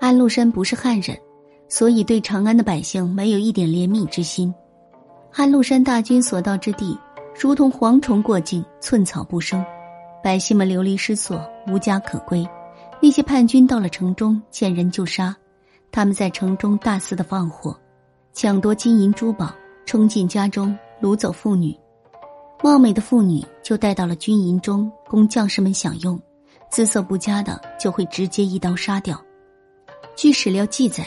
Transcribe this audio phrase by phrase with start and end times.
[0.00, 1.18] 安禄山不是汉人，
[1.68, 4.54] 所以对长安的百姓没有一点怜悯之心。
[5.32, 6.96] 安禄山大军所到之地，
[7.38, 9.64] 如同蝗虫过境，寸草不生，
[10.22, 12.46] 百姓们流离失所，无家可归。
[13.00, 15.36] 那些叛军到了城中，见人就杀，
[15.90, 17.76] 他们在城中大肆的放火，
[18.32, 19.52] 抢夺金银珠宝，
[19.84, 21.76] 冲进家中掳走妇女，
[22.62, 26.18] 貌美的妇女就带到了军营中供将士们享用，
[26.70, 29.20] 姿色不佳的就会直接一刀杀掉。
[30.18, 31.06] 据史料记载，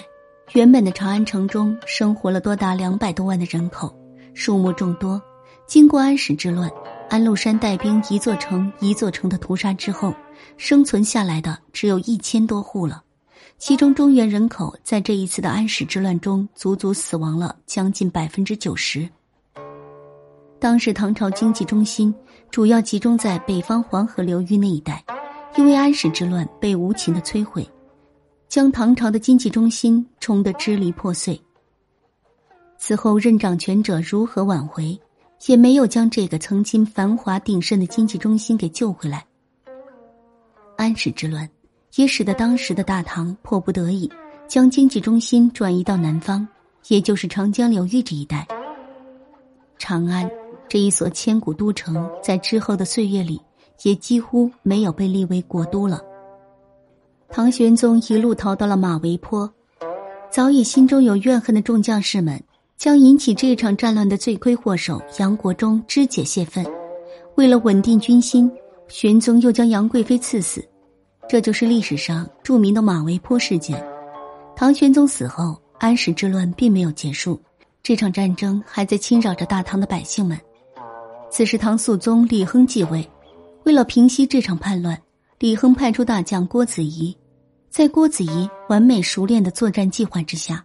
[0.53, 3.93] 原本的长安城中生活了多达两百多万的人口，
[4.33, 5.21] 数目众多。
[5.67, 6.71] 经过安史之乱，
[7.09, 10.13] 安禄山带兵一座城一座城的屠杀之后，
[10.55, 13.03] 生存下来的只有一千多户了。
[13.57, 19.05] 其中中原人口在这一次的安史之乱中，足足死亡了将近百分之九十。
[20.57, 22.15] 当时唐朝经济中心
[22.49, 25.03] 主要集中在北方黄河流域那一带，
[25.57, 27.69] 因为安史之乱被无情的摧毁。
[28.51, 31.41] 将唐朝的经济中心冲得支离破碎。
[32.77, 34.99] 此后任掌权者如何挽回，
[35.47, 39.25] 也没有将这个曾经繁华鼎盛的经济中心给救回来。
[40.75, 41.49] 安史之乱
[41.95, 44.11] 也使得当时的大唐迫不得已
[44.49, 46.45] 将经济中心转移到南方，
[46.89, 48.45] 也就是长江流域这一带。
[49.77, 50.29] 长安
[50.67, 53.39] 这一所千古都城，在之后的岁月里
[53.83, 56.01] 也几乎没有被立为国都了。
[57.33, 59.49] 唐玄宗一路逃到了马嵬坡，
[60.29, 62.41] 早已心中有怨恨的众将士们，
[62.77, 66.65] 将引起这场战乱的罪魁祸首杨国忠肢解泄愤。
[67.35, 68.51] 为了稳定军心，
[68.89, 70.61] 玄宗又将杨贵妃赐死，
[71.29, 73.81] 这就是历史上著名的马嵬坡事件。
[74.53, 77.39] 唐玄宗死后，安史之乱并没有结束，
[77.81, 80.37] 这场战争还在侵扰着大唐的百姓们。
[81.29, 83.09] 此时，唐肃宗李亨继位，
[83.63, 85.01] 为了平息这场叛乱，
[85.39, 87.15] 李亨派出大将郭子仪。
[87.71, 90.61] 在郭子仪完美熟练的作战计划之下，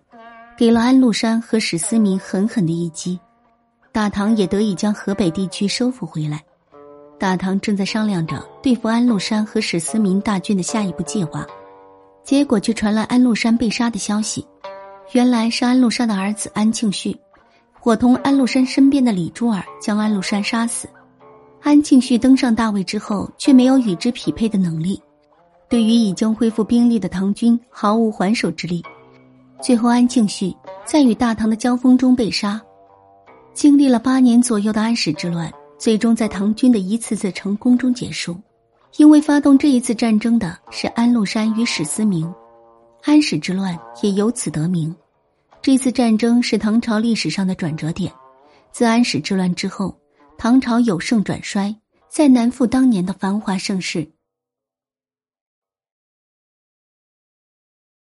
[0.59, 3.17] 给了安禄山和史思明狠狠的一击，
[3.93, 6.43] 大唐也得以将河北地区收复回来。
[7.17, 11.47] 大唐正在商量着对付安禄山和史思明大军的下一步计划，
[12.25, 14.45] 结果却传来安禄山被杀的消息。
[15.13, 17.17] 原来是安禄山的儿子安庆绪，
[17.73, 20.89] 伙同安禄山身边的李珠儿将安禄山杀死。
[21.63, 25.01] 安庆绪登上大位之后，却没有与之匹配的能力。
[25.69, 28.83] 对于已经恢复兵力的唐军毫无还手之力，
[29.61, 30.55] 最后安庆绪
[30.85, 32.61] 在与大唐的交锋中被杀。
[33.53, 38.37] 经历了八年左右的安史之乱，最终在唐军的一次次成功中结束。
[38.97, 42.33] 因为发动这一次战争的是安禄山与史思明，
[43.03, 44.95] 安史之乱也由此得名。
[45.61, 48.13] 这次战争是唐朝历史上的转折点。
[48.71, 49.95] 自安史之乱之后，
[50.39, 51.75] 唐朝由盛转衰，
[52.09, 54.09] 再难复当年的繁华盛世。